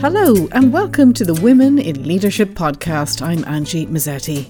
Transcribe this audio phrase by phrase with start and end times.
[0.00, 3.20] Hello, and welcome to the Women in Leadership podcast.
[3.20, 4.46] I'm Angie Mezzetti.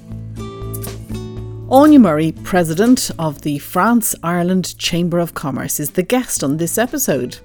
[1.72, 6.76] Aine Murray, President of the France Ireland Chamber of Commerce, is the guest on this
[6.76, 7.38] episode.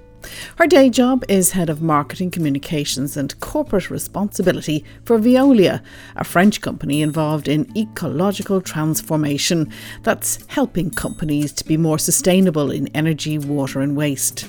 [0.56, 5.82] Her day job is Head of Marketing Communications and Corporate Responsibility for Veolia,
[6.14, 12.88] a French company involved in ecological transformation that's helping companies to be more sustainable in
[12.88, 14.46] energy, water, and waste.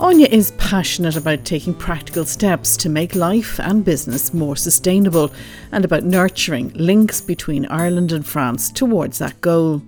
[0.00, 5.32] Aine is passionate about taking practical steps to make life and business more sustainable
[5.70, 9.82] and about nurturing links between Ireland and France towards that goal.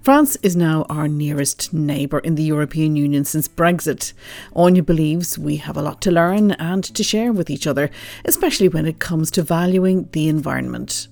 [0.00, 4.12] France is now our nearest neighbour in the European Union since Brexit.
[4.56, 7.90] Aine believes we have a lot to learn and to share with each other,
[8.24, 11.08] especially when it comes to valuing the environment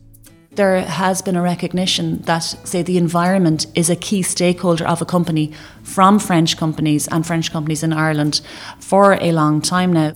[0.55, 5.07] there has been a recognition that, say, the environment is a key stakeholder of a
[5.07, 8.43] company from French companies and French companies in Ireland
[8.79, 10.15] for a long time now.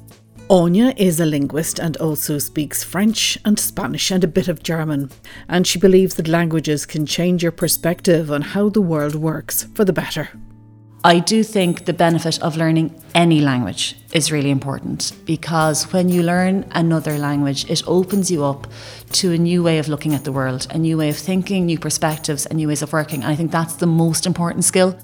[0.49, 5.11] Aine is a linguist and also speaks French and Spanish and a bit of German.
[5.49, 9.85] And she believes that languages can change your perspective on how the world works for
[9.85, 10.29] the better.
[11.07, 16.25] I do think the benefit of learning any language is really important because when you
[16.25, 18.67] learn another language, it opens you up
[19.13, 21.79] to a new way of looking at the world, a new way of thinking, new
[21.79, 23.23] perspectives, and new ways of working.
[23.23, 24.99] And I think that's the most important skill.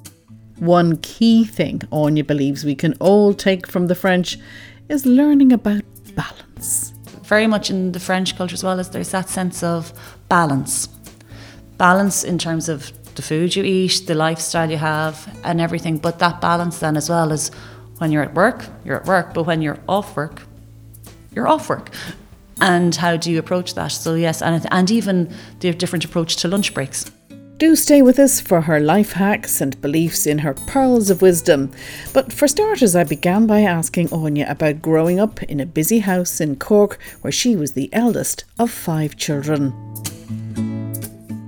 [0.58, 4.40] One key thing Aine believes we can all take from the French
[4.88, 5.82] is learning about
[6.16, 6.94] balance.
[7.22, 9.92] Very much in the French culture as well as there's that sense of
[10.28, 10.88] balance.
[11.78, 15.98] Balance in terms of the food you eat, the lifestyle you have, and everything.
[15.98, 17.50] But that balance then as well is
[17.98, 20.42] when you're at work, you're at work, but when you're off work,
[21.34, 21.90] you're off work.
[22.60, 23.88] And how do you approach that?
[23.88, 27.10] So, yes, and, and even the different approach to lunch breaks.
[27.58, 31.70] Do stay with us for her life hacks and beliefs in her pearls of wisdom.
[32.12, 36.40] But for starters, I began by asking Aine about growing up in a busy house
[36.40, 39.72] in Cork where she was the eldest of five children.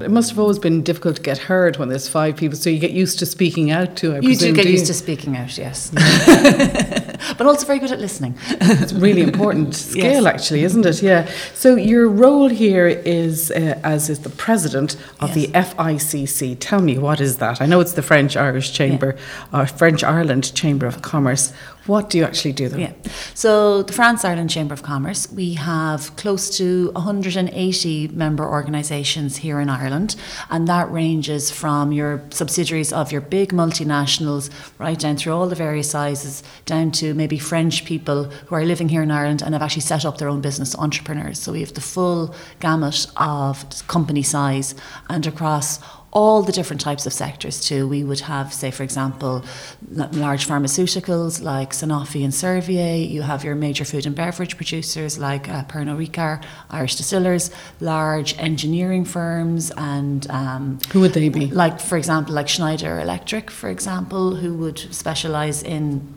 [0.00, 2.80] It must have always been difficult to get heard when there's five people, so you
[2.80, 4.12] get used to speaking out too.
[4.12, 5.90] I you presume, do get do used to speaking out, yes.
[7.38, 8.34] but also very good at listening.
[8.50, 10.26] it's a really important skill, Yes.
[10.26, 11.00] actually, isn't it?
[11.00, 11.30] Yeah.
[11.54, 15.46] So your role here is uh, as is the president of Yes.
[15.46, 16.56] the FICC.
[16.58, 17.62] Tell me, what is that?
[17.62, 19.16] I know it's the French Irish Chamber,
[19.52, 21.52] or French Ireland Chamber of Commerce.
[21.86, 22.80] What do you actually do there?
[22.80, 22.92] Yeah.
[23.34, 29.60] So the France Ireland Chamber of Commerce, we have close to 180 member organisations here
[29.60, 30.16] in Ireland,
[30.48, 35.54] and that ranges from your subsidiaries of your big multinationals right down through all the
[35.54, 39.62] various sizes, down to maybe French people who are living here in Ireland and have
[39.62, 41.38] actually set up their own business, entrepreneurs.
[41.38, 44.74] So we have the full gamut of company size
[45.10, 45.80] and across
[46.14, 47.88] all the different types of sectors too.
[47.88, 49.44] We would have, say, for example,
[49.90, 53.10] large pharmaceuticals like Sanofi and Servier.
[53.10, 58.38] You have your major food and beverage producers like uh, Pernod Ricard, Irish distillers, large
[58.38, 61.46] engineering firms, and um, Who would they be?
[61.46, 66.16] like, for example, like Schneider Electric, for example, who would specialise in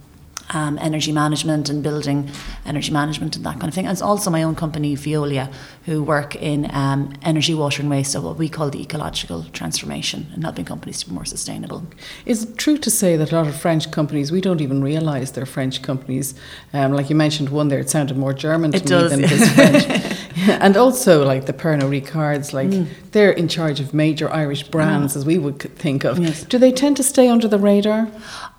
[0.51, 2.29] um, energy management and building
[2.65, 3.85] energy management and that kind of thing.
[3.85, 5.51] And it's also my own company, Veolia,
[5.85, 10.27] who work in um, energy, water, and waste, so what we call the ecological transformation
[10.33, 11.83] and helping companies to be more sustainable.
[12.25, 15.31] Is it true to say that a lot of French companies, we don't even realise
[15.31, 16.33] they're French companies?
[16.73, 19.11] Um, like you mentioned one there, it sounded more German to It me does.
[19.11, 20.13] than it is French.
[20.37, 22.87] Yeah, and also, like the Pernod Ricards, like Mm.
[23.11, 26.19] they're in charge of major Irish brands, as we would think of.
[26.19, 26.43] Yes.
[26.43, 28.07] Do they tend to stay under the radar?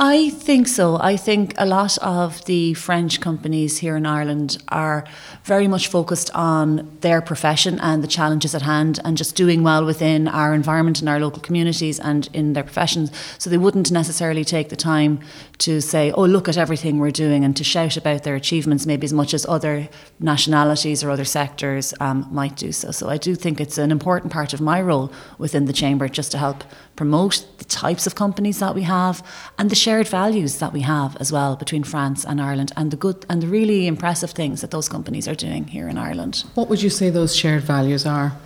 [0.01, 0.97] I think so.
[1.01, 5.05] I think a lot of the French companies here in Ireland are
[5.43, 9.85] very much focused on their profession and the challenges at hand and just doing well
[9.85, 13.11] within our environment and our local communities and in their professions.
[13.39, 15.19] So they wouldn't necessarily take the time
[15.59, 19.05] to say, oh, look at everything we're doing and to shout about their achievements maybe
[19.05, 19.89] as much as other
[20.21, 22.93] nationalities or other sectors um, might do so.
[22.93, 26.31] So I do think it's an important part of my role within the Chamber just
[26.33, 26.63] to help
[26.95, 29.25] promote the types of companies that we have
[29.59, 32.97] and the shared values that we have as well between France and Ireland and the
[32.99, 36.45] good and the really impressive things that those companies are doing here in Ireland.
[36.55, 38.37] What would you say those shared values are?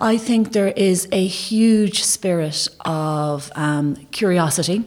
[0.00, 4.78] I think there is a huge spirit of um, curiosity,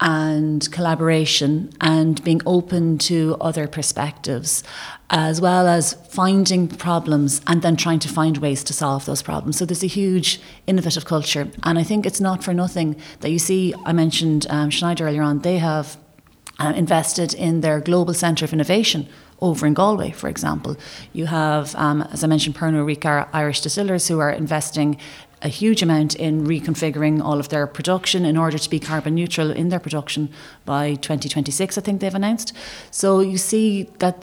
[0.00, 4.62] and collaboration and being open to other perspectives,
[5.08, 9.56] as well as finding problems and then trying to find ways to solve those problems.
[9.58, 11.48] So there's a huge innovative culture.
[11.62, 15.22] And I think it's not for nothing that you see, I mentioned um, Schneider earlier
[15.22, 15.96] on, they have
[16.58, 19.08] uh, invested in their Global Centre of Innovation
[19.40, 20.76] over in Galway, for example.
[21.12, 24.98] You have, um, as I mentioned, Pernod Ricard Irish distillers who are investing
[25.46, 29.52] a huge amount in reconfiguring all of their production in order to be carbon neutral
[29.52, 30.28] in their production
[30.64, 32.52] by 2026, I think they've announced.
[32.90, 34.22] So you see that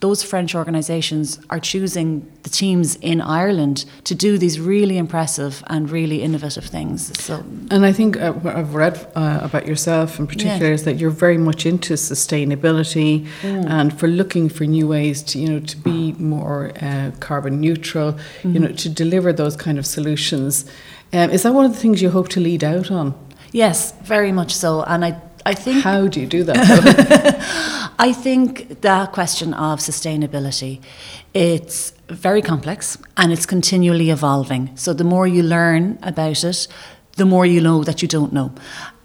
[0.00, 5.90] those French organisations are choosing the teams in Ireland to do these really impressive and
[5.90, 7.12] really innovative things.
[7.22, 10.74] So, and I think uh, what I've read uh, about yourself in particular yeah.
[10.74, 13.68] is that you're very much into sustainability mm.
[13.68, 18.12] and for looking for new ways to you know to be more uh, carbon neutral,
[18.12, 18.52] mm-hmm.
[18.54, 20.64] you know, to deliver those kind of solutions
[21.12, 23.14] um, is that one of the things you hope to lead out on?
[23.52, 24.82] Yes, very much so.
[24.84, 25.82] And I, I think.
[25.84, 27.94] How do you do that?
[27.98, 30.80] I think that question of sustainability,
[31.34, 34.70] it's very complex and it's continually evolving.
[34.76, 36.66] So the more you learn about it,
[37.16, 38.52] the more you know that you don't know.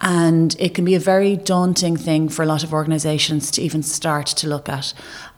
[0.01, 3.83] And it can be a very daunting thing for a lot of organisations to even
[3.83, 4.93] start to look at.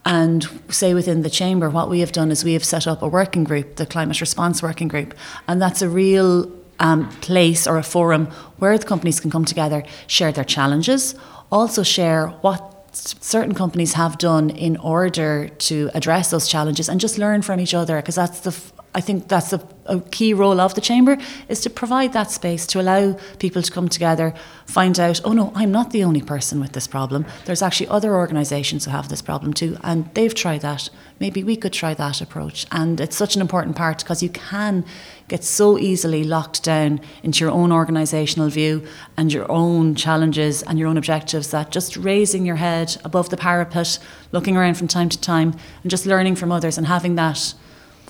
[0.06, 3.08] And say within the chamber, what we have done is we have set up a
[3.08, 5.14] working group, the Climate Response Working Group,
[5.48, 6.46] and that's a real
[6.80, 8.28] um, place or a forum
[8.58, 11.16] where the companies can come together, share their challenges,
[11.52, 17.18] also share what certain companies have done in order to address those challenges and just
[17.18, 18.56] learn from each other because that's the
[18.98, 21.20] I think that's a, a, key role of the chamber
[21.50, 24.34] is to provide that space to allow people to come together,
[24.66, 27.24] find out, oh no, I'm not the only person with this problem.
[27.46, 30.90] There's actually other organisations who have this problem too, and they've tried that.
[31.20, 32.66] Maybe we could try that approach.
[32.72, 34.84] And it's such an important part because you can
[35.28, 38.86] get so easily locked down into your own organisational view
[39.18, 43.38] and your own challenges and your own objectives that just raising your head above the
[43.38, 44.00] parapet,
[44.32, 45.54] looking around from time to time,
[45.84, 47.54] and just learning from others and having that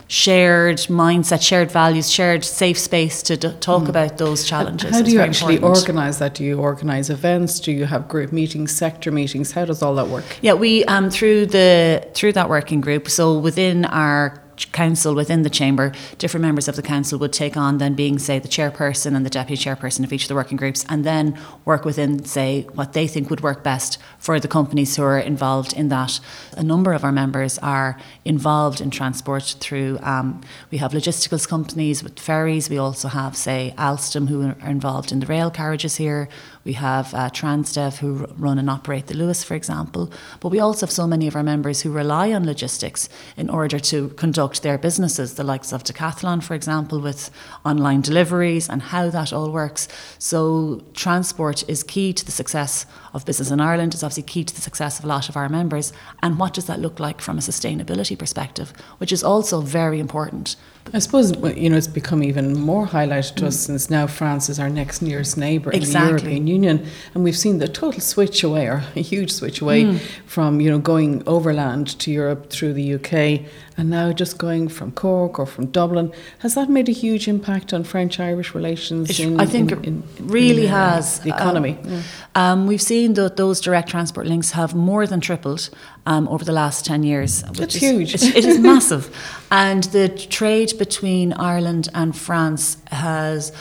[0.07, 3.89] shared mindset, shared values, shared safe space to d- talk mm.
[3.89, 4.91] about those challenges.
[4.91, 6.33] How do you actually organise that?
[6.33, 7.59] Do you organise events?
[7.59, 9.51] Do you have group meetings, sector meetings?
[9.51, 10.23] How does all that work?
[10.41, 13.09] Yeah, we um, through the through that working group.
[13.09, 17.77] So within our council within the chamber, different members of the council would take on
[17.77, 20.85] then being, say, the chairperson and the deputy chairperson of each of the working groups,
[20.89, 25.03] and then work within, say, what they think would work best for the companies who
[25.03, 26.19] are involved in that.
[26.55, 32.03] A number of our members are involved in transport through, um, we have logisticals companies
[32.03, 36.27] with ferries, we also have, say, Alstom who are involved in the rail carriages here.
[36.67, 40.11] We have uh, Transdev who run and operate the Luas, for example.
[40.41, 43.79] But we also have so many of our members who rely on logistics in order
[43.79, 47.31] to conduct their businesses, the likes of Decathlon, for example, with
[47.63, 49.87] online deliveries and how that all works.
[50.19, 53.93] So, transport is key to the success of business in Ireland.
[53.93, 55.93] It's obviously key to the success of a lot of our members.
[56.21, 60.57] And what does that look like from a sustainability perspective, which is also very important
[60.93, 63.47] I suppose you know it's become even more highlighted to mm.
[63.47, 65.97] us since now France is our next nearest neighbour exactly.
[65.97, 69.61] in the European Union, and we've seen the total switch away, or a huge switch
[69.61, 69.99] away mm.
[70.25, 73.45] from you know going overland to Europe through the UK,
[73.77, 76.11] and now just going from Cork or from Dublin.
[76.39, 79.19] Has that made a huge impact on French-Irish relations?
[79.19, 81.77] In, I think in, in, it really uh, has the economy.
[81.83, 82.01] Um, yeah.
[82.35, 85.69] um, we've seen that those direct transport links have more than tripled
[86.07, 87.43] um, over the last ten years.
[87.43, 88.15] That's is, huge.
[88.15, 89.15] it, it is massive,
[89.51, 93.51] and the trade between Ireland and France has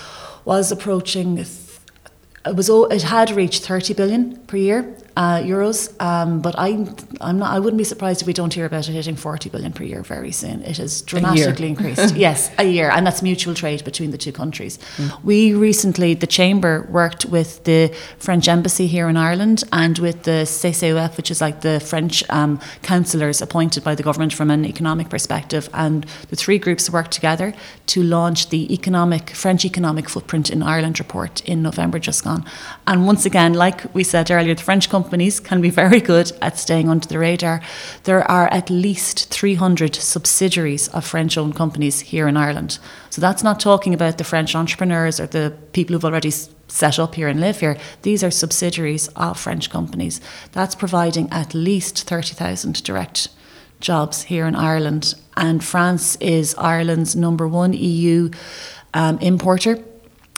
[0.44, 1.38] was approaching.
[1.38, 5.90] It was it had reached 30 billion per year uh, euros.
[6.00, 6.86] Um, but I,
[7.20, 7.50] I'm not.
[7.54, 10.02] I wouldn't be surprised if we don't hear about it hitting 40 billion per year
[10.02, 10.62] very soon.
[10.62, 12.14] It has dramatically increased.
[12.26, 14.78] yes, a year, and that's mutual trade between the two countries.
[14.96, 15.24] Mm.
[15.24, 20.44] We recently, the chamber worked with the French embassy here in Ireland and with the
[20.44, 25.08] CCEF, which is like the French um, councillors appointed by the government from an economic
[25.08, 27.54] perspective, and the three groups worked together
[27.86, 32.44] to launch the economic French economic footprint in Ireland report in November just gone.
[32.86, 36.32] And once again, like we said earlier, the French company companies can be very good
[36.42, 37.60] at staying under the radar.
[38.02, 42.80] There are at least 300 subsidiaries of French owned companies here in Ireland.
[43.10, 46.32] So that's not talking about the French entrepreneurs or the people who've already
[46.66, 47.76] set up here and live here.
[48.02, 50.20] These are subsidiaries of French companies.
[50.50, 53.28] That's providing at least 30,000 direct
[53.78, 55.14] jobs here in Ireland.
[55.36, 58.30] And France is Ireland's number one EU
[58.92, 59.78] um, importer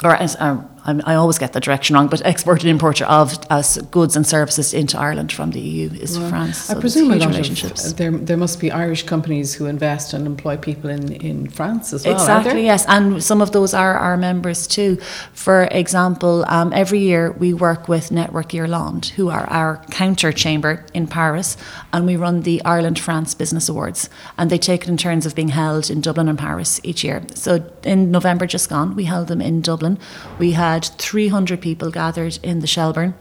[0.05, 3.63] or as uh, I'm, i always get the direction wrong, but exporter importer of uh,
[3.91, 6.57] goods and services into Ireland from the EU is well, France.
[6.63, 7.91] So I presume a lot relationships.
[7.91, 11.93] Of, there, there must be Irish companies who invest and employ people in, in France
[11.93, 12.15] as well.
[12.15, 12.87] Exactly, yes.
[12.89, 14.97] And some of those are our members too.
[15.35, 20.87] For example, um, every year we work with Network Irlande, who are our counter chamber
[20.95, 21.59] in Paris,
[21.93, 24.09] and we run the Ireland France Business Awards.
[24.39, 27.23] And they take it in turns of being held in Dublin and Paris each year.
[27.35, 29.99] So in November just gone, we held them in Dublin.
[30.39, 33.15] We had 300 people gathered in the Shelburne.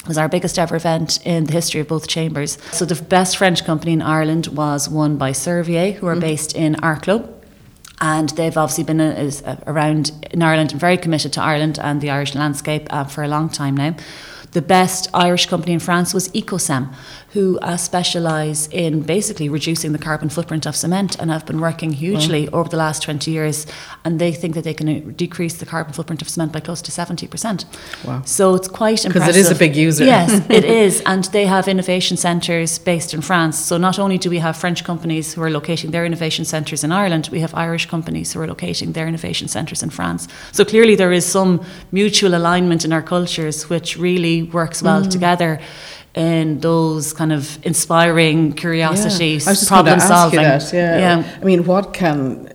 [0.00, 2.58] It was our biggest ever event in the history of both chambers.
[2.70, 6.20] So the best French company in Ireland was won by Servier, who are mm.
[6.20, 7.28] based in Arklow.
[8.00, 12.00] And they've obviously been a, a, around in Ireland and very committed to Ireland and
[12.00, 13.96] the Irish landscape uh, for a long time now.
[14.52, 16.92] The best Irish company in France was Ecocem,
[17.36, 21.92] who uh, specialise in basically reducing the carbon footprint of cement and have been working
[21.92, 23.66] hugely over the last 20 years.
[24.04, 26.80] And they think that they can uh, decrease the carbon footprint of cement by close
[26.82, 27.66] to 70%.
[28.06, 28.22] Wow.
[28.24, 29.12] So it's quite impressive.
[29.12, 30.04] Because it is a big user.
[30.04, 31.02] Yes, it is.
[31.04, 33.58] And they have innovation centres based in France.
[33.58, 36.90] So not only do we have French companies who are locating their innovation centres in
[36.90, 40.26] Ireland, we have Irish companies who are locating their innovation centres in France.
[40.52, 41.62] So clearly there is some
[41.92, 45.10] mutual alignment in our cultures which really works well mm.
[45.10, 45.60] together
[46.14, 49.54] in those kind of inspiring curiosity, yeah.
[49.66, 50.40] problem solving.
[50.40, 50.98] That, yeah.
[50.98, 51.38] yeah.
[51.40, 52.52] I mean, what can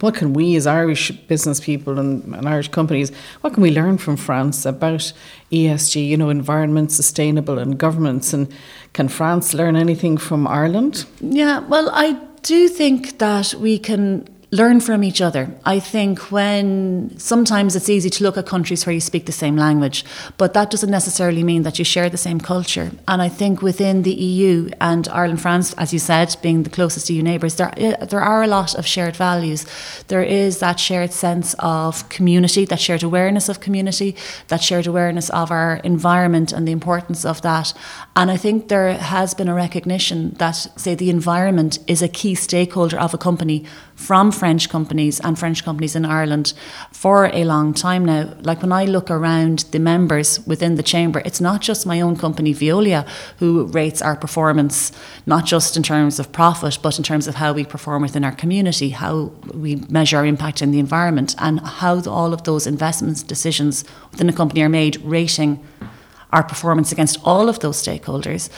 [0.00, 3.98] what can we as Irish business people and, and, Irish companies, what can we learn
[3.98, 5.12] from France about
[5.52, 8.32] ESG, you know, environment, sustainable and governments?
[8.32, 8.52] And
[8.92, 11.06] can France learn anything from Ireland?
[11.20, 15.50] Yeah, well, I do think that we can learn from each other.
[15.64, 19.56] I think when sometimes it's easy to look at countries where you speak the same
[19.56, 20.04] language,
[20.36, 22.92] but that doesn't necessarily mean that you share the same culture.
[23.08, 27.10] And I think within the EU and Ireland, France, as you said, being the closest
[27.10, 29.66] EU neighbours, there there are a lot of shared values.
[30.08, 34.14] There is that shared sense of community, that shared awareness of community,
[34.48, 37.74] that shared awareness of our environment and the importance of that.
[38.14, 42.34] And I think there has been a recognition that, say, the environment is a key
[42.34, 43.64] stakeholder of a company
[43.96, 46.52] from French companies and French companies in Ireland
[46.92, 48.34] for a long time now.
[48.42, 52.16] Like when I look around the members within the chamber, it's not just my own
[52.16, 54.92] company, Veolia, who rates our performance,
[55.24, 58.32] not just in terms of profit, but in terms of how we perform within our
[58.32, 63.22] community, how we measure our impact in the environment, and how all of those investments
[63.22, 65.64] decisions within a company are made, rating
[66.32, 68.50] our performance against all of those stakeholders.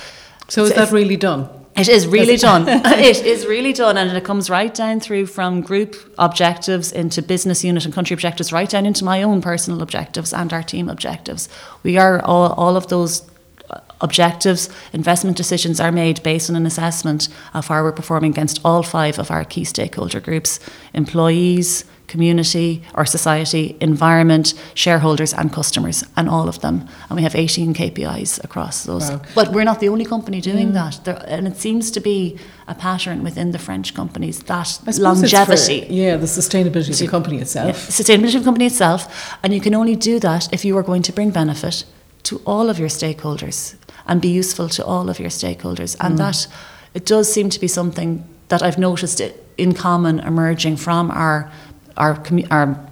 [0.49, 1.49] So, is so that really done?
[1.78, 2.66] It is really done.
[2.68, 7.62] it is really done, and it comes right down through from group objectives into business
[7.62, 11.49] unit and country objectives, right down into my own personal objectives and our team objectives.
[11.82, 13.23] We are all, all of those
[13.70, 18.61] uh, objectives, investment decisions are made based on an assessment of how we're performing against
[18.64, 20.58] all five of our key stakeholder groups
[20.94, 26.88] employees, community, our society, environment, shareholders, and customers, and all of them.
[27.08, 29.10] And we have 18 KPIs across those.
[29.10, 29.22] Wow.
[29.34, 30.72] But we're not the only company doing mm.
[30.72, 31.04] that.
[31.04, 35.86] There, and it seems to be a pattern within the French companies that longevity.
[35.86, 37.68] For, yeah, the sustainability of the company itself.
[37.68, 39.36] Yeah, sustainability of the company itself.
[39.42, 41.84] And you can only do that if you are going to bring benefit
[42.24, 45.96] to all of your stakeholders and be useful to all of your stakeholders.
[46.00, 46.18] And mm.
[46.18, 46.46] that
[46.94, 49.20] it does seem to be something that I've noticed
[49.58, 51.50] in common emerging from our
[51.99, 52.88] our our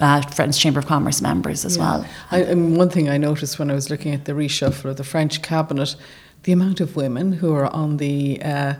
[0.00, 1.82] uh, Friends Chamber of Commerce members as yeah.
[1.82, 2.06] well.
[2.30, 5.04] I, and one thing I noticed when I was looking at the reshuffle of the
[5.04, 5.96] French cabinet,
[6.42, 8.74] the amount of women who are on the uh,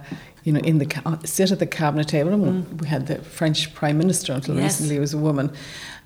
[0.45, 2.31] you know, in the uh, sit at the cabinet table.
[2.33, 2.81] Mm.
[2.81, 4.81] We had the French Prime Minister until yes.
[4.81, 5.52] recently was a woman.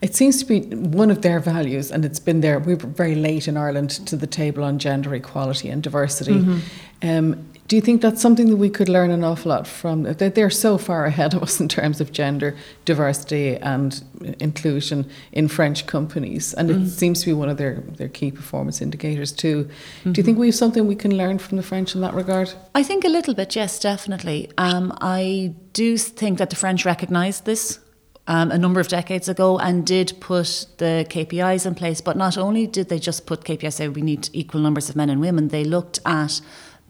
[0.03, 2.59] It seems to be one of their values, and it's been there.
[2.59, 6.35] We were very late in Ireland to the table on gender equality and diversity.
[6.35, 7.09] Mm-hmm.
[7.09, 10.03] Um, do you think that's something that we could learn an awful lot from?
[10.03, 14.03] That they're so far ahead of us in terms of gender diversity and
[14.39, 16.85] inclusion in French companies, and mm-hmm.
[16.85, 19.65] it seems to be one of their, their key performance indicators too.
[19.65, 20.13] Mm-hmm.
[20.13, 22.53] Do you think we have something we can learn from the French in that regard?
[22.75, 24.51] I think a little bit, yes, definitely.
[24.59, 27.81] Um, I do think that the French recognised this
[28.27, 32.01] um, a number of decades ago and did put the KPIs in place.
[32.01, 35.11] But not only did they just put KPIs, say we need equal numbers of men
[35.11, 36.41] and women, they looked at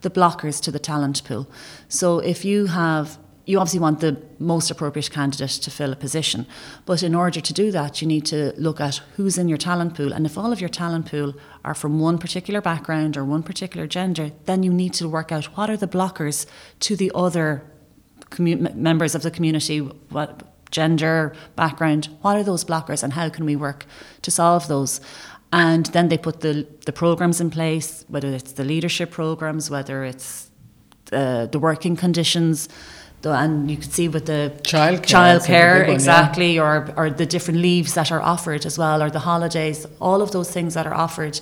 [0.05, 1.49] the blockers to the talent pool.
[1.89, 6.47] So if you have you obviously want the most appropriate candidate to fill a position.
[6.87, 9.95] But in order to do that, you need to look at who's in your talent
[9.95, 10.13] pool.
[10.13, 13.87] And if all of your talent pool are from one particular background or one particular
[13.87, 16.47] gender, then you need to work out what are the blockers
[16.81, 17.63] to the other
[18.31, 23.45] commu- members of the community, what gender, background, what are those blockers and how can
[23.45, 23.85] we work
[24.23, 25.01] to solve those?
[25.55, 30.03] And then they put the, the programs in place, whether it's the leadership programs, whether
[30.03, 30.51] it's
[31.05, 32.69] the, the working conditions,
[33.23, 36.63] and you can see with the child childcare exactly, yeah.
[36.63, 40.33] or or the different leaves that are offered as well, or the holidays, all of
[40.33, 41.41] those things that are offered.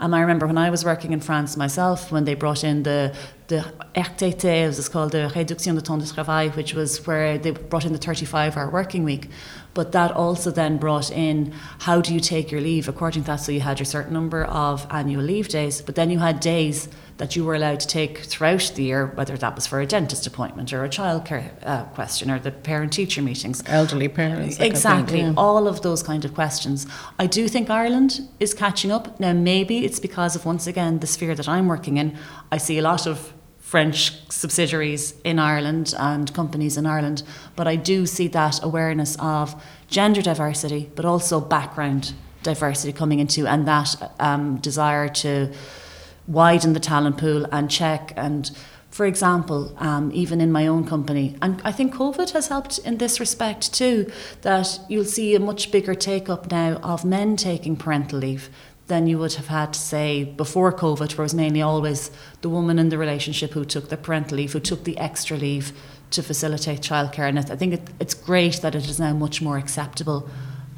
[0.00, 3.12] Um, I remember when I was working in France myself, when they brought in the
[3.48, 7.50] the RTT, it was called the Réduction de temps de travail, which was where they
[7.50, 9.28] brought in the 35 hour working week.
[9.78, 13.36] But that also then brought in how do you take your leave according to that.
[13.36, 16.88] So you had your certain number of annual leave days, but then you had days
[17.18, 20.26] that you were allowed to take throughout the year, whether that was for a dentist
[20.26, 23.62] appointment or a childcare uh, question or the parent teacher meetings.
[23.66, 24.58] Elderly parents.
[24.58, 25.20] Exactly.
[25.20, 25.34] yeah.
[25.36, 26.84] All of those kind of questions.
[27.16, 29.20] I do think Ireland is catching up.
[29.20, 32.18] Now, maybe it's because of, once again, the sphere that I'm working in.
[32.50, 33.32] I see a lot of
[33.68, 37.22] French subsidiaries in Ireland and companies in Ireland,
[37.54, 43.46] but I do see that awareness of gender diversity, but also background diversity coming into,
[43.46, 45.52] and that um, desire to
[46.26, 48.14] widen the talent pool and check.
[48.16, 48.50] And
[48.88, 52.96] for example, um, even in my own company, and I think COVID has helped in
[52.96, 54.10] this respect too,
[54.40, 58.48] that you'll see a much bigger take up now of men taking parental leave
[58.88, 62.78] than you would have had, say, before COVID, where it was mainly always the woman
[62.78, 65.72] in the relationship who took the parental leave, who took the extra leave
[66.10, 67.28] to facilitate childcare.
[67.28, 70.28] And I think it, it's great that it is now much more acceptable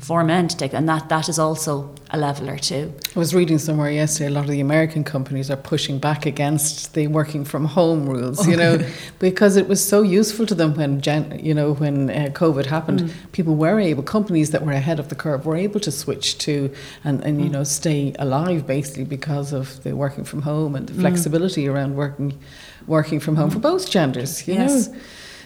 [0.00, 2.92] for men to take, and that that is also a leveler too.
[3.14, 4.28] I was reading somewhere yesterday.
[4.28, 8.48] A lot of the American companies are pushing back against the working from home rules.
[8.48, 8.78] You know,
[9.18, 11.02] because it was so useful to them when
[11.38, 13.00] you know when uh, COVID happened.
[13.00, 13.32] Mm.
[13.32, 16.72] People were able, companies that were ahead of the curve were able to switch to
[17.04, 17.52] and and you mm.
[17.52, 21.00] know stay alive basically because of the working from home and the mm.
[21.00, 21.72] flexibility mm.
[21.72, 22.38] around working
[22.86, 24.48] working from home for both genders.
[24.48, 24.88] You yes.
[24.88, 24.94] know.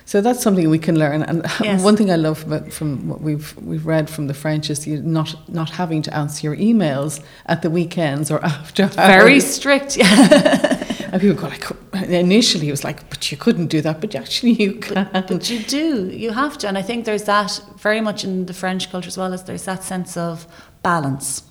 [0.07, 1.23] So that's something we can learn.
[1.23, 1.83] And yes.
[1.83, 5.01] one thing I love about from what we've we've read from the French is you
[5.01, 8.87] not not having to answer your emails at the weekends or after.
[8.87, 9.47] Very hours.
[9.47, 9.97] strict.
[10.01, 11.65] and people go like,
[12.11, 15.09] initially it was like, but you couldn't do that, but actually you can.
[15.13, 16.11] But, but you do.
[16.11, 16.69] You have to.
[16.69, 19.65] And I think there's that very much in the French culture as well as there's
[19.65, 20.47] that sense of
[20.83, 21.45] balance,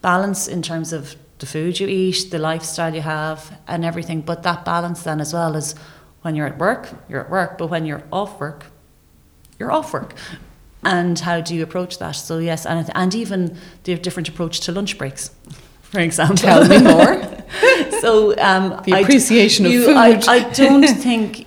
[0.00, 4.20] balance in terms of the food you eat, the lifestyle you have, and everything.
[4.20, 5.74] But that balance then as well is
[6.24, 8.64] when you're at work, you're at work, but when you're off work,
[9.58, 10.14] you're off work.
[10.82, 12.12] And how do you approach that?
[12.12, 15.30] So, yes, and, and even the different approach to lunch breaks,
[15.82, 16.36] for example.
[16.36, 17.22] Tell me more.
[18.00, 19.96] so, um, the appreciation I, you, of food.
[19.96, 21.46] I, I don't think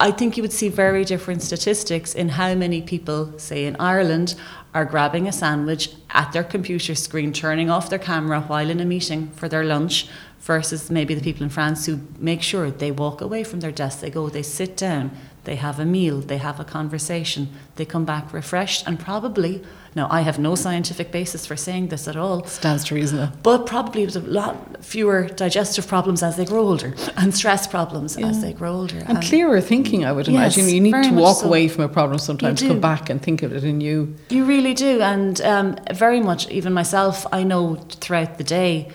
[0.00, 4.34] I think you would see very different statistics in how many people, say in Ireland,
[4.72, 8.84] are grabbing a sandwich at their computer screen, turning off their camera while in a
[8.86, 10.08] meeting for their lunch,
[10.40, 14.00] versus maybe the people in France who make sure they walk away from their desk,
[14.00, 15.10] they go, they sit down,
[15.44, 19.62] they have a meal, they have a conversation, they come back refreshed, and probably,
[19.94, 22.44] now I have no scientific basis for saying this at all.
[22.44, 23.32] Stands to reason.
[23.42, 28.16] But probably with a lot fewer digestive problems as they grow older and stress problems
[28.18, 28.28] yeah.
[28.28, 28.98] as they grow older.
[28.98, 30.64] And, and, clearer thinking, I would imagine.
[30.64, 31.46] Yes, you need to walk so.
[31.46, 34.14] away from a problem sometimes, come back and think of it in you.
[34.30, 35.00] You really do.
[35.00, 38.90] And um, very much, even myself, I know throughout the day,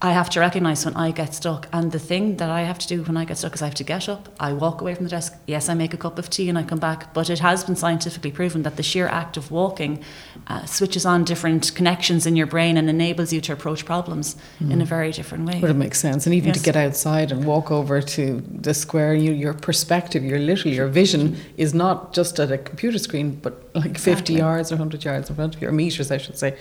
[0.00, 1.66] I have to recognize when I get stuck.
[1.72, 3.74] And the thing that I have to do when I get stuck is I have
[3.74, 5.34] to get up, I walk away from the desk.
[5.48, 7.12] Yes, I make a cup of tea and I come back.
[7.12, 10.04] But it has been scientifically proven that the sheer act of walking
[10.46, 14.70] uh, switches on different connections in your brain and enables you to approach problems mm.
[14.70, 15.60] in a very different way.
[15.60, 16.26] But it makes sense.
[16.26, 16.58] And even yes.
[16.58, 20.86] to get outside and walk over to the square, you, your perspective, your literally, your
[20.86, 24.14] vision is not just at a computer screen, but like exactly.
[24.14, 26.56] 50 yards or 100 yards in front of you, or meters, I should say.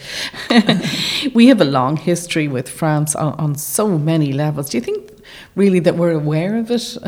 [1.35, 4.69] we have a long history with France on, on, so many levels.
[4.69, 5.11] Do you think
[5.55, 6.97] really that we're aware of it?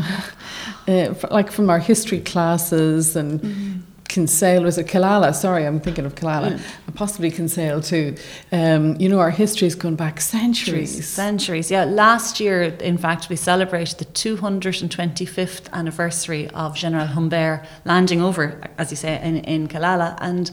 [0.87, 3.79] Uh, like from our history classes and mm-hmm.
[4.09, 5.33] Kinsale, was it Killala?
[5.33, 6.51] Sorry, I'm thinking of Killala.
[6.51, 6.93] Yeah.
[6.95, 8.15] Possibly Kinsale too.
[8.51, 11.07] Um, you know, our history's gone back centuries.
[11.07, 11.85] Centuries, yeah.
[11.85, 18.89] Last year, in fact, we celebrated the 225th anniversary of General Humbert landing over, as
[18.89, 20.17] you say, in, in Killala.
[20.19, 20.49] And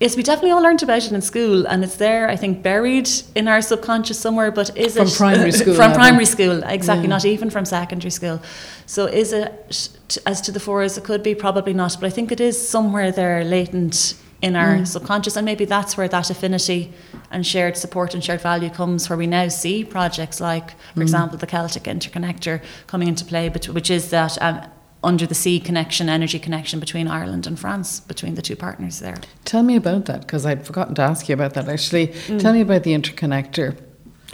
[0.00, 3.08] Yes, we definitely all learned about it in school, and it's there, I think, buried
[3.34, 4.52] in our subconscious somewhere.
[4.52, 5.74] But is from it from primary school?
[5.80, 7.04] from primary school, exactly.
[7.04, 7.08] Yeah.
[7.08, 8.40] Not even from secondary school.
[8.86, 11.34] So, is it as to the four as it could be?
[11.34, 11.96] Probably not.
[12.00, 14.86] But I think it is somewhere there, latent in our mm.
[14.86, 16.92] subconscious, and maybe that's where that affinity
[17.32, 19.10] and shared support and shared value comes.
[19.10, 21.02] Where we now see projects like, for mm.
[21.02, 24.40] example, the Celtic Interconnector coming into play, which is that.
[24.40, 24.60] Um,
[25.02, 29.16] under the sea connection, energy connection between Ireland and France, between the two partners there.
[29.44, 32.08] Tell me about that, because I'd forgotten to ask you about that actually.
[32.08, 32.40] Mm.
[32.40, 33.76] Tell me about the interconnector.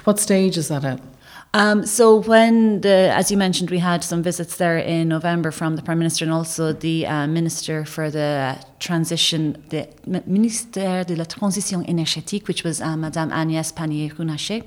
[0.05, 1.01] What stage is that at?
[1.55, 5.77] Um, so when the, as you mentioned, we had some visits there in November from
[5.77, 11.25] the Prime Minister and also the uh, Minister for the Transition, the Ministère de la
[11.25, 14.65] Transition énergétique, which was uh, Madame Agnès Pannier-Runacher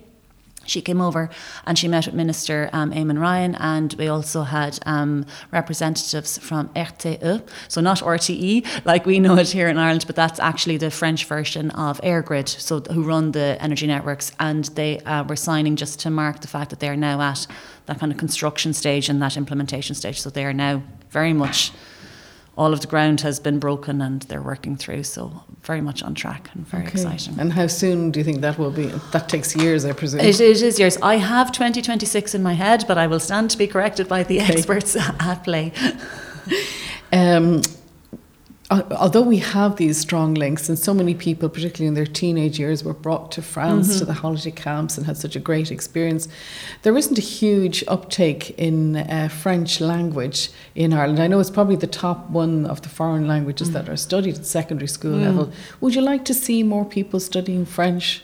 [0.68, 1.30] she came over
[1.66, 6.70] and she met with Minister um, Eamon Ryan, and we also had um, representatives from
[6.70, 10.92] RTE, so not RTE like we know it here in Ireland, but that's actually the
[10.92, 15.76] French version of EirGrid, so who run the energy networks, and they uh, were signing
[15.76, 17.48] just to mark the fact that they are now at
[17.88, 20.22] that kind of construction stage and that implementation stage.
[20.22, 21.72] So they are now very much
[22.58, 25.04] all of the ground has been broken and they're working through.
[25.04, 26.94] So very much on track and very okay.
[26.94, 27.40] exciting.
[27.40, 28.88] And how soon do you think that will be?
[29.12, 30.22] That takes years, I presume.
[30.22, 30.98] It, it is years.
[30.98, 34.42] I have 2026 in my head, but I will stand to be corrected by the
[34.42, 34.54] okay.
[34.54, 35.72] experts at play.
[37.14, 37.62] Um,
[38.70, 42.84] although we have these strong links, and so many people, particularly in their teenage years,
[42.84, 44.00] were brought to France mm-hmm.
[44.00, 46.28] to the holiday camps and had such a great experience,
[46.82, 51.20] there isn't a huge uptake in uh, French language in Ireland.
[51.20, 53.74] I know it's probably the top one of the foreign languages mm.
[53.74, 55.24] that are studied at secondary school mm.
[55.24, 55.52] level.
[55.80, 58.24] Would you like to see more people studying French?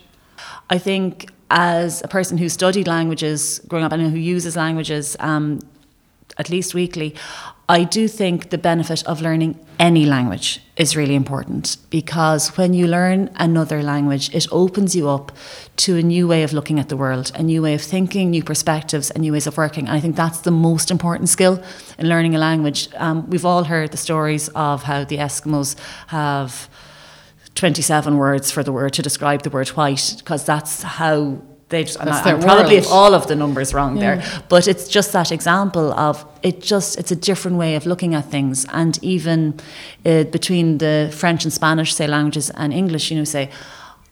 [0.70, 5.60] I think as a person who studied languages growing up and who uses languages um,
[6.38, 7.16] at least weekly,
[7.70, 12.88] I do think the benefit of learning any language is really important because when you
[12.88, 15.32] learn another language, it opens you up
[15.78, 18.44] to a new way of looking at the world, a new way of thinking, new
[18.44, 19.88] perspectives, and new ways of working.
[19.88, 21.64] And I think that's the most important skill
[21.98, 22.90] in learning a language.
[22.96, 26.70] Um, we've all heard the stories of how the Eskimos have
[27.56, 31.42] 27 words for the word to describe the word white because that's how
[31.74, 34.16] they just, That's and I, probably all of the numbers wrong yeah.
[34.16, 36.62] there, but it's just that example of it.
[36.62, 39.60] Just it's a different way of looking at things, and even
[40.06, 43.50] uh, between the French and Spanish, say languages, and English, you know, say.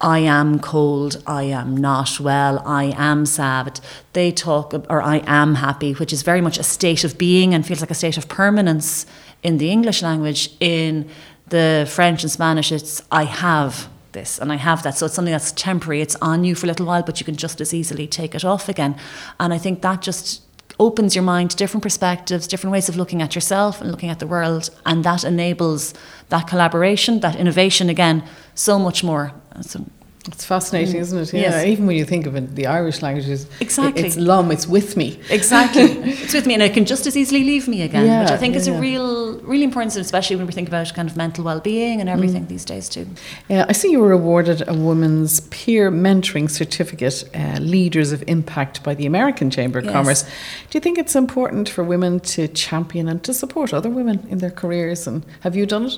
[0.03, 3.79] I am cold, I am not well, I am sad.
[4.13, 7.63] They talk, or I am happy, which is very much a state of being and
[7.63, 9.05] feels like a state of permanence
[9.43, 10.49] in the English language.
[10.59, 11.07] In
[11.49, 14.97] the French and Spanish, it's I have this and I have that.
[14.97, 16.01] So it's something that's temporary.
[16.01, 18.45] It's on you for a little while, but you can just as easily take it
[18.45, 18.95] off again.
[19.39, 20.43] And I think that just
[20.79, 24.19] opens your mind to different perspectives, different ways of looking at yourself and looking at
[24.19, 24.69] the world.
[24.85, 25.93] And that enables
[26.29, 28.23] that collaboration, that innovation again,
[28.55, 29.33] so much more.
[29.61, 29.85] So
[30.27, 30.99] it's fascinating, mm.
[30.99, 31.33] isn't it?
[31.33, 31.41] Yeah.
[31.41, 31.65] Yes.
[31.65, 34.95] Even when you think of it, the Irish language is exactly it's lum, it's with
[34.95, 35.19] me.
[35.31, 38.29] Exactly, it's with me, and it can just as easily leave me again, yeah, which
[38.29, 41.17] I think yeah, is a real, really important, especially when we think about kind of
[41.17, 42.49] mental well-being and everything mm.
[42.49, 43.07] these days too.
[43.49, 48.83] Yeah, I see you were awarded a women's peer mentoring certificate, uh, Leaders of Impact,
[48.83, 49.93] by the American Chamber of yes.
[49.93, 50.23] Commerce.
[50.23, 54.37] Do you think it's important for women to champion and to support other women in
[54.37, 55.07] their careers?
[55.07, 55.97] And have you done it?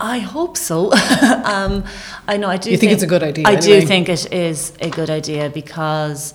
[0.00, 0.92] I hope so.
[1.44, 1.84] um,
[2.28, 2.70] I know I do.
[2.70, 3.44] You think, think, it's a good idea?
[3.46, 3.80] I anyway.
[3.80, 6.34] do think it is a good idea because,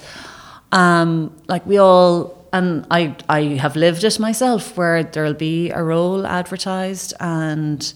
[0.71, 5.84] um, like we all, and I, I have lived it myself, where there'll be a
[5.84, 7.93] role advertised, and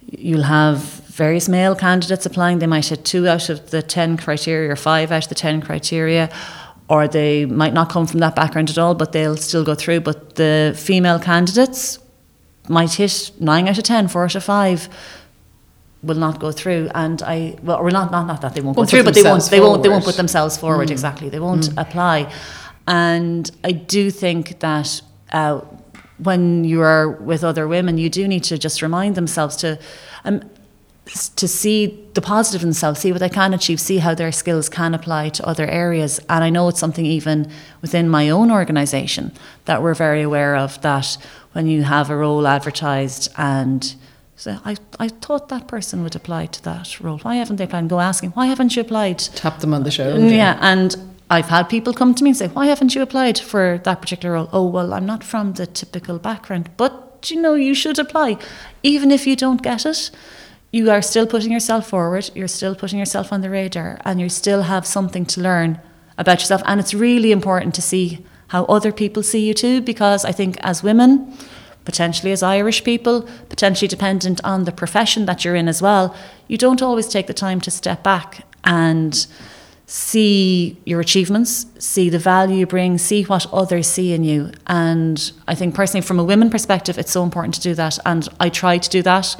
[0.00, 2.58] you'll have various male candidates applying.
[2.58, 5.60] They might hit two out of the ten criteria, or five out of the ten
[5.60, 6.30] criteria.
[6.88, 10.00] Or they might not come from that background at all, but they'll still go through.
[10.00, 11.98] But the female candidates
[12.68, 14.88] might hit nine out of ten, four out of five
[16.02, 16.90] will not go through.
[16.94, 19.22] And I well or not not, not that they won't, won't go through but they
[19.22, 20.88] won't they won't they won't put themselves forward.
[20.88, 20.92] Mm.
[20.92, 21.28] exactly.
[21.28, 21.80] They won't mm.
[21.80, 22.32] apply.
[22.86, 25.00] And I do think that
[25.32, 25.60] uh,
[26.18, 29.78] when you are with other women you do need to just remind themselves to
[30.24, 30.42] um,
[31.06, 34.68] to see the positive in themselves, see what they can achieve, see how their skills
[34.68, 36.20] can apply to other areas.
[36.28, 39.32] And I know it's something even within my own organisation
[39.64, 41.18] that we're very aware of that
[41.52, 43.94] when you have a role advertised and
[44.36, 47.18] so I, I thought that person would apply to that role.
[47.18, 47.80] Why haven't they applied?
[47.80, 49.20] And go asking, why haven't you applied?
[49.20, 50.18] Tap them on the shoulder.
[50.18, 50.96] Mm, yeah, and
[51.30, 54.34] I've had people come to me and say, why haven't you applied for that particular
[54.34, 54.48] role?
[54.52, 58.36] Oh, well, I'm not from the typical background, but you know, you should apply.
[58.82, 60.10] Even if you don't get it,
[60.72, 64.28] you are still putting yourself forward, you're still putting yourself on the radar, and you
[64.28, 65.78] still have something to learn
[66.16, 66.62] about yourself.
[66.64, 70.56] And it's really important to see how other people see you too, because I think
[70.60, 71.32] as women,
[71.84, 76.16] potentially as Irish people, potentially dependent on the profession that you're in as well,
[76.48, 79.26] you don't always take the time to step back and
[79.86, 84.50] see your achievements, see the value you bring, see what others see in you.
[84.66, 87.98] And I think personally, from a women perspective, it's so important to do that.
[88.06, 89.36] And I try to do that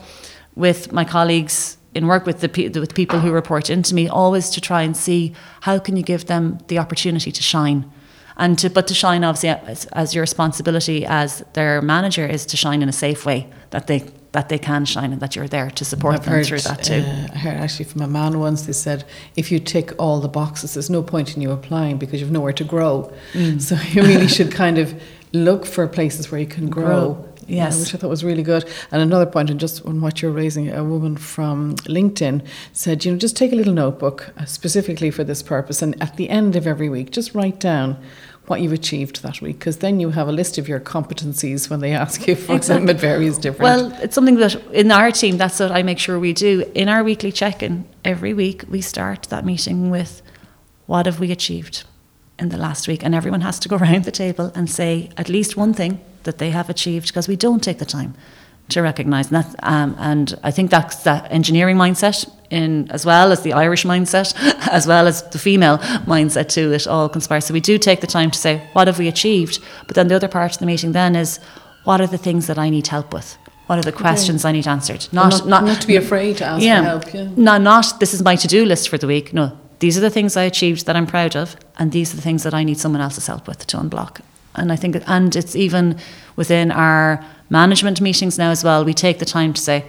[0.55, 4.61] with my colleagues in work with the with people who report into me, always to
[4.61, 7.91] try and see how can you give them the opportunity to shine
[8.37, 12.57] and to but to shine obviously as, as, your responsibility as their manager is to
[12.57, 15.71] shine in a safe way that they that they can shine and that you're there
[15.71, 17.05] to support I've them heard, through that too.
[17.07, 19.05] Uh, I heard actually from a man once they said
[19.37, 22.55] if you tick all the boxes there's no point in you applying because you've nowhere
[22.55, 23.13] to grow.
[23.33, 23.61] Mm.
[23.73, 25.01] So you really should kind of
[25.33, 27.32] look for places where you can grow, grow.
[27.47, 27.75] Yes.
[27.75, 28.65] Yeah, which I thought was really good.
[28.91, 33.13] And another point, and just on what you're raising, a woman from LinkedIn said, you
[33.13, 36.57] know, just take a little notebook uh, specifically for this purpose, and at the end
[36.57, 37.97] of every week, just write down
[38.47, 41.81] what you've achieved that week because then you have a list of your competencies when
[41.81, 42.87] they ask you for exactly.
[42.87, 45.99] them at various different well it's something that in our team that's what i make
[45.99, 50.23] sure we do in our weekly check-in every week we start that meeting with
[50.87, 51.85] what have we achieved
[52.43, 55.29] in the last week and everyone has to go around the table and say at
[55.29, 58.15] least one thing that they have achieved because we don't take the time
[58.69, 59.55] to recognise that.
[59.63, 64.35] Um, and I think that's that engineering mindset in as well as the Irish mindset,
[64.71, 66.73] as well as the female mindset too.
[66.73, 67.47] It all conspires.
[67.47, 70.17] So we do take the time to say what have we achieved, but then the
[70.17, 71.39] other part of the meeting then is
[71.85, 73.37] what are the things that I need help with.
[73.67, 74.51] What are the questions okay.
[74.51, 75.07] I need answered?
[75.13, 77.15] Not, not, not, not to be afraid to ask yeah, for help.
[77.15, 77.29] Yeah.
[77.37, 79.33] No, not this is my to do list for the week.
[79.33, 82.23] No, these are the things I achieved that I'm proud of, and these are the
[82.23, 84.21] things that I need someone else's help with to unblock.
[84.55, 85.99] And I think, and it's even
[86.37, 89.85] within our management meetings now as well, we take the time to say,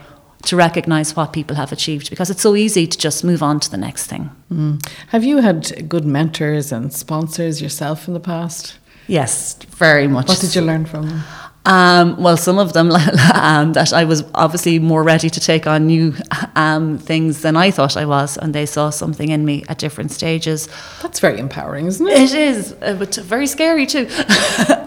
[0.46, 3.70] to recognise what people have achieved because it's so easy to just move on to
[3.70, 4.32] the next thing.
[4.52, 4.84] Mm.
[5.10, 8.80] Have you had good mentors and sponsors yourself in the past?
[9.08, 10.28] Yes, very much.
[10.28, 11.24] What did you learn from them?
[11.66, 12.92] Um, well, some of them
[13.34, 16.14] um, that I was obviously more ready to take on new
[16.56, 20.12] um, things than I thought I was, and they saw something in me at different
[20.12, 20.68] stages.
[21.02, 22.18] That's very empowering, isn't it?
[22.20, 24.08] It is, uh, but very scary too.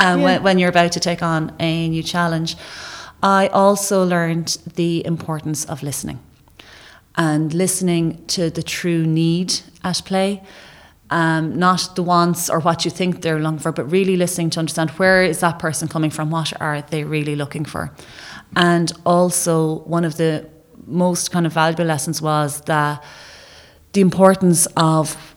[0.00, 0.22] um, yeah.
[0.22, 2.56] when, when you're about to take on a new challenge,
[3.22, 6.20] I also learned the importance of listening
[7.16, 10.42] and listening to the true need at play
[11.10, 14.58] um, not the wants or what you think they're looking for, but really listening to
[14.58, 17.92] understand where is that person coming from, what are they really looking for.
[18.54, 20.48] And also, one of the
[20.86, 23.02] most kind of valuable lessons was that
[23.92, 25.34] the importance of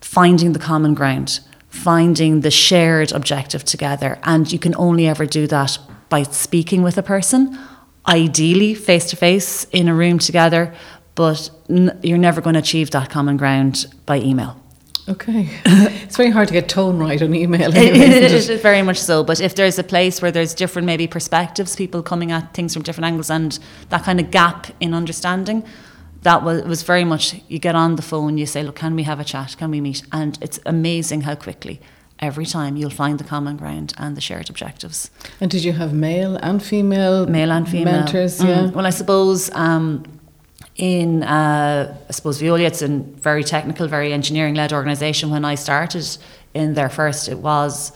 [0.00, 4.18] finding the common ground, finding the shared objective together.
[4.24, 7.58] And you can only ever do that by speaking with a person,
[8.06, 10.74] ideally face to face in a room together,
[11.14, 14.61] but n- you're never going to achieve that common ground by email.
[15.08, 15.48] Okay.
[15.64, 17.76] it's very hard to get tone right on email.
[17.76, 19.24] Anyway, it, it is very much so.
[19.24, 22.82] But if there's a place where there's different maybe perspectives, people coming at things from
[22.82, 25.64] different angles and that kind of gap in understanding,
[26.22, 29.02] that was, was very much you get on the phone, you say, look, can we
[29.02, 29.56] have a chat?
[29.58, 30.02] Can we meet?
[30.12, 31.80] And it's amazing how quickly
[32.20, 35.10] every time you'll find the common ground and the shared objectives.
[35.40, 38.38] And did you have male and female male and female mentors?
[38.38, 38.46] Mm.
[38.46, 38.70] Yeah.
[38.70, 40.04] Well, I suppose um,
[40.76, 45.30] in, uh, I suppose, Veolia, it's a very technical, very engineering led organisation.
[45.30, 46.06] When I started
[46.54, 47.92] in there first, it was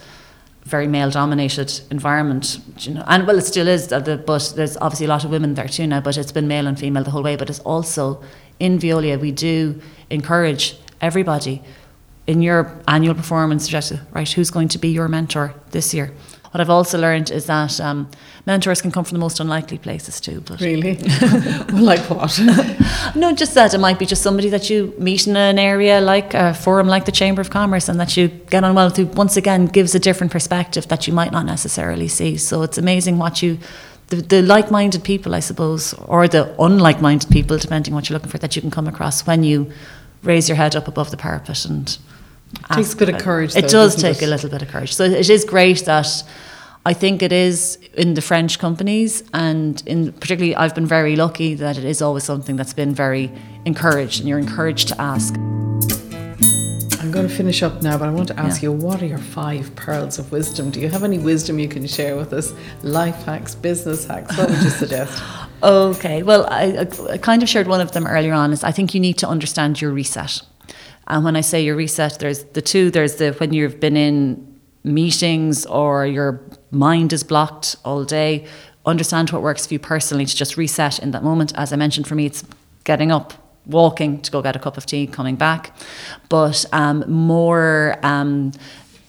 [0.65, 5.07] very male dominated environment, you know, and well, it still is, uh, but there's obviously
[5.07, 7.23] a lot of women there too now, but it's been male and female the whole
[7.23, 7.37] way.
[7.37, 8.23] But it's also
[8.59, 11.63] in Veolia, we do encourage everybody
[12.27, 13.73] in your annual performance,
[14.13, 16.13] right, who's going to be your mentor this year?
[16.57, 18.09] What I've also learned is that um,
[18.47, 20.41] mentors can come from the most unlikely places too.
[20.41, 20.95] But really,
[21.73, 22.41] like what?
[23.15, 26.33] no, just that it might be just somebody that you meet in an area like
[26.33, 29.15] a forum like the Chamber of Commerce, and that you get on well with.
[29.15, 32.39] Once again, gives a different perspective that you might not necessarily see.
[32.39, 33.59] So it's amazing what you.
[34.07, 38.39] The, the like-minded people, I suppose, or the unlike-minded people, depending what you're looking for,
[38.39, 39.71] that you can come across when you
[40.23, 41.99] raise your head up above the parapet and
[42.55, 43.55] it takes a bit of courage.
[43.57, 44.25] It though, does take it?
[44.25, 44.95] a little bit of courage.
[44.95, 46.25] So it is great that
[46.87, 51.55] I think it is in the French companies, and in particularly, I've been very lucky
[51.55, 53.29] that it is always something that's been very
[53.65, 55.35] encouraged, and you're encouraged to ask.
[55.35, 58.69] I'm going to finish up now, but I want to ask yeah.
[58.69, 60.71] you what are your five pearls of wisdom?
[60.71, 62.55] Do you have any wisdom you can share with us?
[62.85, 65.21] Life hacks, business hacks, what would you suggest?
[65.65, 68.53] okay, well, I, I kind of shared one of them earlier on.
[68.53, 70.41] Is I think you need to understand your reset.
[71.09, 72.93] And when I say your reset, there's the two.
[72.93, 74.56] There's the when you've been in
[74.87, 78.47] meetings or your mind is blocked all day.
[78.87, 81.53] Understand what works for you personally to just reset in that moment.
[81.57, 82.45] As I mentioned, for me, it's
[82.85, 83.35] getting up,
[83.67, 85.77] walking to go get a cup of tea, coming back.
[86.29, 88.53] But um, more um,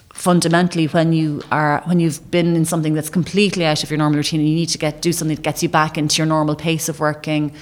[0.10, 4.18] fundamentally, when you are when you've been in something that's completely out of your normal
[4.18, 6.56] routine, and you need to get do something that gets you back into your normal
[6.56, 7.54] pace of working,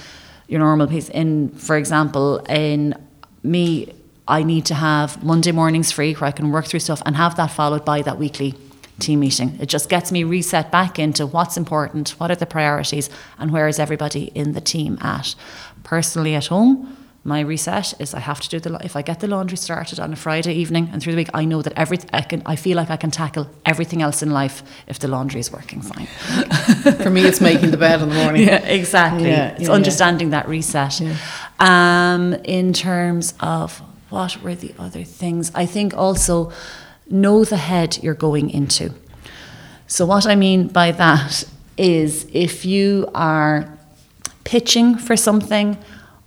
[0.48, 1.10] your normal pace.
[1.10, 2.94] In, for example, in
[3.42, 3.92] me
[4.28, 7.36] I need to have Monday mornings free where I can work through stuff and have
[7.36, 8.54] that followed by that weekly
[8.98, 9.56] team meeting.
[9.60, 13.68] It just gets me reset back into what's important, what are the priorities, and where
[13.68, 15.34] is everybody in the team at.
[15.84, 19.26] Personally, at home, my reset is I have to do the if I get the
[19.26, 22.22] laundry started on a Friday evening and through the week I know that every I
[22.22, 25.50] can I feel like I can tackle everything else in life if the laundry is
[25.50, 26.06] working fine.
[27.02, 28.46] For me, it's making the bed in the morning.
[28.46, 29.28] Yeah, exactly.
[29.28, 30.42] Yeah, it's yeah, understanding yeah.
[30.42, 31.02] that reset.
[31.58, 35.50] Um, in terms of what were the other things?
[35.54, 36.52] I think also
[37.08, 38.92] know the head you're going into.
[39.86, 41.44] So, what I mean by that
[41.76, 43.72] is if you are
[44.44, 45.76] pitching for something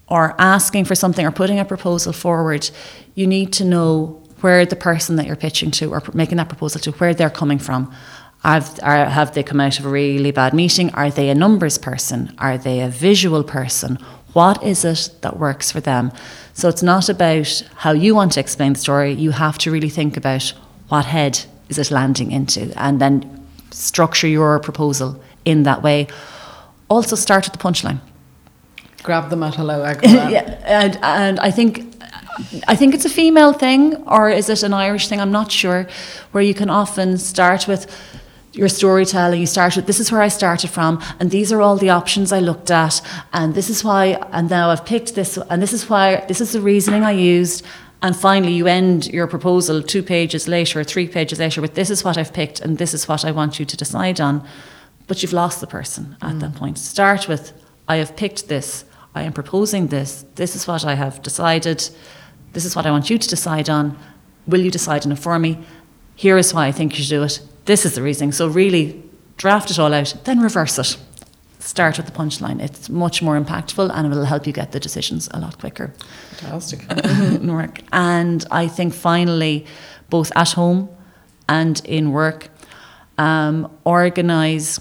[0.08, 2.70] or asking for something or putting a proposal forward,
[3.16, 6.80] you need to know where the person that you're pitching to or making that proposal
[6.82, 7.94] to, where they're coming from.
[8.44, 10.94] Have, have they come out of a really bad meeting?
[10.94, 12.34] Are they a numbers person?
[12.38, 14.00] Are they a visual person?
[14.40, 16.14] What is it that works for them?
[16.54, 19.12] So it's not about how you want to explain the story.
[19.12, 20.54] You have to really think about
[20.88, 26.08] what head is it landing into and then structure your proposal in that way.
[26.88, 28.00] Also, start at the punchline.
[29.04, 29.84] Grab them at hello.
[30.04, 31.90] yeah, and, and I think
[32.66, 35.20] I think it's a female thing, or is it an Irish thing?
[35.20, 35.86] I'm not sure.
[36.32, 37.88] Where you can often start with
[38.54, 39.40] your storytelling.
[39.40, 42.32] You start with this is where I started from, and these are all the options
[42.32, 43.02] I looked at,
[43.34, 46.54] and this is why, and now I've picked this, and this is why, this is
[46.54, 47.66] the reasoning I used.
[48.02, 51.90] And finally, you end your proposal two pages later, or three pages later, with this
[51.90, 54.48] is what I've picked, and this is what I want you to decide on.
[55.08, 56.40] But you've lost the person at mm.
[56.40, 56.78] that point.
[56.78, 57.54] Start with
[57.88, 58.86] I have picked this,
[59.16, 61.90] I am proposing this, this is what I have decided
[62.54, 63.98] this is what I want you to decide on.
[64.48, 65.60] Will you decide on it for me?
[66.16, 67.42] Here is why I think you should do it.
[67.70, 68.32] This is the reasoning.
[68.32, 69.00] So, really,
[69.38, 70.98] draft it all out, then reverse it.
[71.60, 72.60] Start with the punchline.
[72.60, 75.94] It's much more impactful and it will help you get the decisions a lot quicker.
[76.38, 76.84] Fantastic.
[77.92, 79.68] and I think finally,
[80.10, 80.90] both at home
[81.48, 82.50] and in work,
[83.20, 84.80] um, organize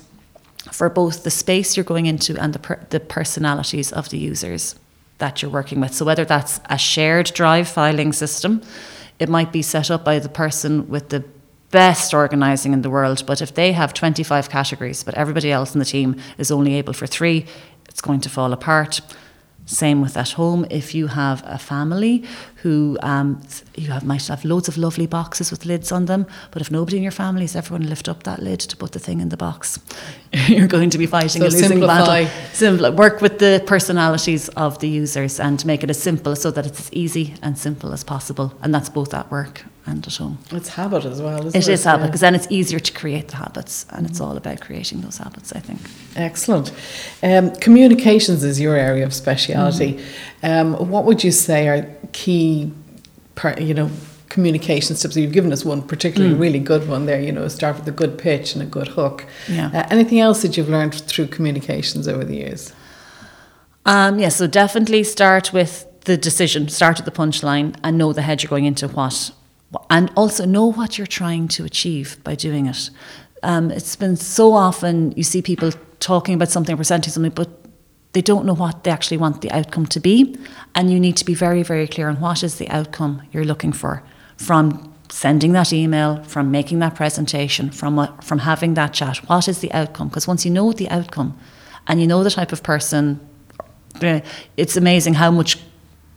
[0.73, 4.77] for both the space you're going into and the, per- the personalities of the users
[5.19, 5.93] that you're working with.
[5.93, 8.63] So whether that's a shared drive filing system,
[9.19, 11.23] it might be set up by the person with the
[11.71, 15.79] best organizing in the world, but if they have 25 categories, but everybody else in
[15.79, 17.47] the team is only able for three,
[17.89, 19.01] it's going to fall apart.
[19.67, 20.67] Same with at home.
[20.71, 22.25] If you have a family
[22.63, 23.41] who um,
[23.77, 26.97] you have might have loads of lovely boxes with lids on them, but if nobody
[26.97, 29.21] in your family is ever going to lift up that lid to put the thing
[29.21, 29.79] in the box,
[30.33, 32.25] you're going to be fighting so a losing simplify.
[32.25, 32.31] battle.
[32.53, 32.93] Simple.
[32.93, 36.81] Work with the personalities of the users and make it as simple so that it's
[36.81, 40.39] as easy and simple as possible, and that's both at work and at home.
[40.51, 41.69] It's habit as well, isn't it?
[41.69, 42.31] It is habit because yeah.
[42.31, 44.07] then it's easier to create the habits, and mm-hmm.
[44.07, 45.53] it's all about creating those habits.
[45.53, 45.81] I think.
[46.17, 46.73] Excellent.
[47.23, 49.95] Um, communications is your area of speciality.
[49.95, 50.47] Mm-hmm.
[50.47, 52.73] Um, what would you say are key,
[53.59, 53.91] you know,
[54.29, 55.17] communication tips?
[55.17, 56.41] You've given us one particularly mm.
[56.41, 57.21] really good one there.
[57.21, 59.27] You know, start with a good pitch and a good hook.
[59.49, 59.71] Yeah.
[59.73, 62.73] Uh, anything else that you've learned through communications over the years?
[63.87, 68.23] Um, yeah, so definitely start with the decision, start at the punchline, and know the
[68.23, 69.33] head you're going into what
[69.91, 72.91] and also know what you're trying to achieve by doing it.
[73.43, 77.49] Um, it's been so often you see people talking about something, presenting something, but
[78.13, 80.37] they don't know what they actually want the outcome to be.
[80.75, 83.73] And you need to be very, very clear on what is the outcome you're looking
[83.73, 84.03] for
[84.37, 89.19] from sending that email, from making that presentation, from from having that chat.
[89.29, 90.09] What is the outcome?
[90.09, 91.39] Because once you know the outcome,
[91.87, 93.21] and you know the type of person,
[94.01, 94.21] eh,
[94.57, 95.59] it's amazing how much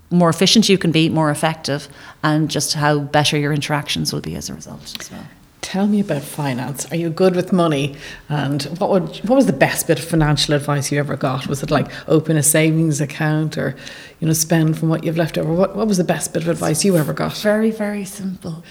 [0.09, 1.87] more efficient you can be, more effective,
[2.21, 5.25] and just how better your interactions will be as a result as well.
[5.61, 6.91] Tell me about finance.
[6.91, 7.95] Are you good with money?
[8.29, 11.47] And what would what was the best bit of financial advice you ever got?
[11.47, 13.75] Was it like open a savings account or,
[14.19, 15.53] you know, spend from what you've left over?
[15.53, 17.37] What what was the best bit of advice you ever got?
[17.37, 18.63] Very, very simple.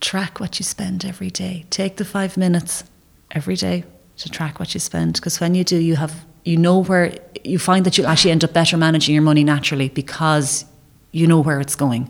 [0.00, 1.66] Track what you spend every day.
[1.70, 2.84] Take the five minutes
[3.32, 3.84] every day
[4.18, 5.14] to track what you spend.
[5.14, 8.44] Because when you do, you have you know where you find that you'll actually end
[8.44, 10.64] up better managing your money naturally because
[11.10, 12.08] you know where it's going.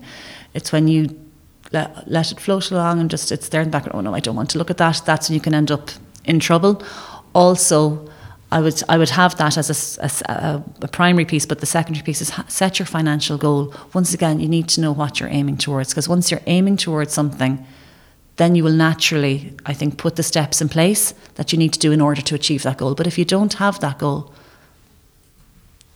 [0.53, 1.07] It's when you
[1.75, 3.95] let, let it float along and just it's there in the background.
[4.07, 5.01] Oh no, I don't want to look at that.
[5.05, 5.91] That's when you can end up
[6.23, 6.81] in trouble.
[7.33, 8.09] Also,
[8.51, 12.03] I would I would have that as a, a, a, primary piece, but the secondary
[12.03, 13.73] piece is set your financial goal.
[13.93, 17.13] Once again, you need to know what you're aiming towards because once you're aiming towards
[17.13, 17.65] something,
[18.37, 21.79] then you will naturally, I think, put the steps in place that you need to
[21.79, 22.95] do in order to achieve that goal.
[22.95, 24.33] But if you don't have that goal,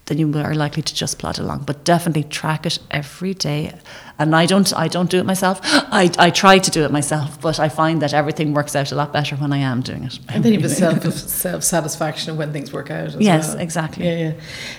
[0.10, 1.64] then you are likely to just plod along.
[1.66, 3.72] But definitely track it every day.
[4.18, 5.60] And I don't I don't do it myself.
[5.64, 8.96] I, I try to do it myself, but I find that everything works out a
[8.96, 10.20] lot better when I am doing it.
[10.28, 13.22] And then you have a self self satisfaction when things work out.
[13.22, 13.60] yes, well.
[13.60, 14.06] exactly.
[14.06, 14.34] Yeah,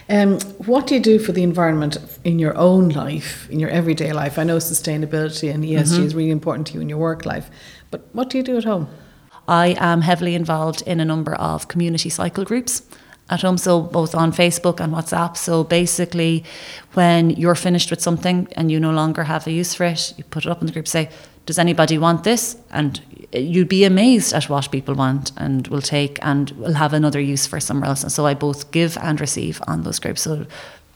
[0.08, 0.22] yeah.
[0.22, 4.12] Um, what do you do for the environment in your own life, in your everyday
[4.12, 4.36] life?
[4.36, 6.02] I know sustainability and ESG mm-hmm.
[6.02, 7.48] is really important to you in your work life,
[7.92, 8.88] but what do you do at home?
[9.46, 12.82] I am heavily involved in a number of community cycle groups
[13.30, 15.36] at home, so both on Facebook and WhatsApp.
[15.36, 16.44] So basically,
[16.94, 20.24] when you're finished with something and you no longer have a use for it, you
[20.24, 21.08] put it up in the group, say,
[21.46, 22.56] Does anybody want this?
[22.70, 23.00] And
[23.32, 27.46] you'd be amazed at what people want and will take and will have another use
[27.46, 28.02] for somewhere else.
[28.02, 30.22] And so I both give and receive on those groups.
[30.22, 30.46] So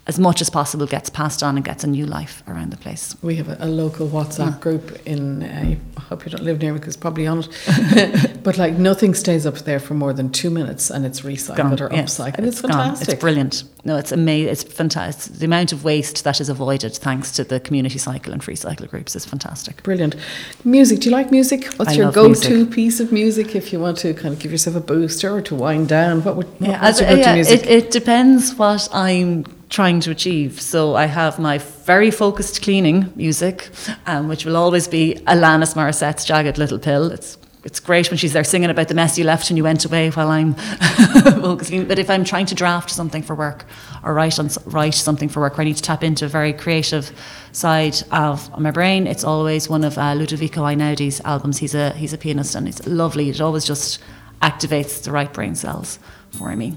[0.07, 3.17] as much as possible gets passed on and gets a new life around the place.
[3.23, 4.59] We have a, a local WhatsApp yeah.
[4.61, 8.59] group in, uh, I hope you don't live near me because probably on it, but
[8.59, 11.81] like nothing stays up there for more than two minutes and it's recycled gone.
[11.81, 12.19] or yes.
[12.19, 12.35] upcycled.
[12.37, 13.07] And it's, it's fantastic.
[13.07, 13.15] Gone.
[13.15, 13.65] It's brilliant.
[13.87, 14.53] No, it's amazing.
[14.53, 15.37] It's fantastic.
[15.37, 18.87] The amount of waste that is avoided thanks to the community cycle and free cycle
[18.87, 19.83] groups is fantastic.
[19.83, 20.17] Brilliant.
[20.65, 21.01] Music.
[21.01, 21.65] Do you like music?
[21.77, 22.75] What's I your go-to music.
[22.75, 25.55] piece of music if you want to kind of give yourself a booster or to
[25.55, 26.23] wind down?
[26.25, 27.63] What would yeah, what's your go-to yeah, music?
[27.63, 29.45] It, it depends what I'm
[29.75, 30.61] trying to achieve.
[30.61, 33.71] So I have my very focused cleaning music,
[34.07, 37.11] um, which will always be Alanis Morissette's Jagged Little Pill.
[37.11, 39.87] It's it's great when she's there singing about the mess you left and you went
[39.87, 40.53] away while I'm
[41.41, 41.87] focusing.
[41.87, 43.65] But if I'm trying to draft something for work
[44.03, 47.11] or write on, write something for work, I need to tap into a very creative
[47.53, 51.59] side of my brain, it's always one of uh, Ludovico Einaudi's albums.
[51.59, 53.31] He's a he's a pianist and it's lovely.
[53.31, 53.99] It always just
[54.43, 55.99] activates the right brain cells
[56.33, 56.77] for me.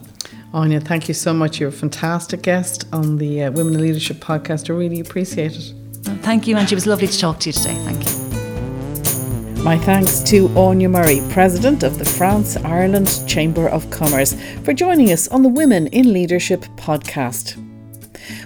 [0.58, 1.60] Aine, thank you so much.
[1.60, 4.70] You're a fantastic guest on the uh, Women in Leadership podcast.
[4.70, 5.74] I really appreciate it.
[6.24, 6.74] thank you, Angie.
[6.74, 7.76] It was lovely to talk to you today.
[7.86, 9.64] Thank you.
[9.64, 14.34] My thanks to Aine Murray, President of the France Ireland Chamber of Commerce,
[14.64, 17.66] for joining us on the Women in Leadership podcast.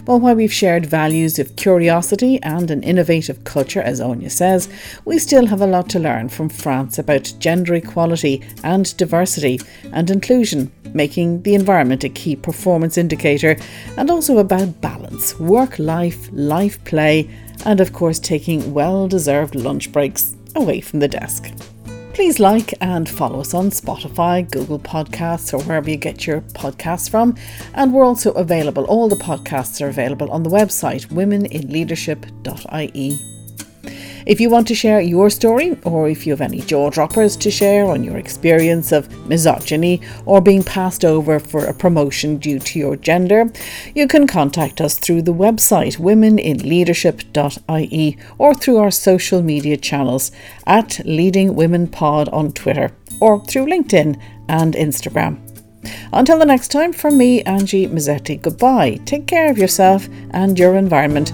[0.08, 4.68] Well, while we've shared values of curiosity and an innovative culture, as Aine says,
[5.06, 9.60] we still have a lot to learn from France about gender equality and diversity
[9.94, 13.56] and inclusion, making the environment a key performance indicator,
[13.96, 17.30] and also about balance, work life, life play,
[17.66, 21.54] and of course taking well deserved lunch breaks away from the desk.
[22.22, 27.10] Please like and follow us on Spotify, Google Podcasts, or wherever you get your podcasts
[27.10, 27.36] from.
[27.74, 33.31] And we're also available, all the podcasts are available on the website womeninleadership.ie.
[34.26, 37.52] If you want to share your story, or if you have any jaw droppers to
[37.52, 42.80] share on your experience of misogyny or being passed over for a promotion due to
[42.80, 43.52] your gender,
[43.96, 50.32] you can contact us through the website womeninleadership.ie or through our social media channels
[50.68, 55.40] at Leading Women Pod on Twitter or through LinkedIn and Instagram.
[56.14, 59.00] Until the next time, from me, Angie Mezzetti, goodbye.
[59.06, 61.34] Take care of yourself and your environment.